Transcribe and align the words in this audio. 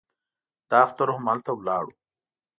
دا 0.69 0.77
اختر 0.85 1.07
هم 1.15 1.23
هلته 1.31 1.51
ولاړو. 1.55 1.93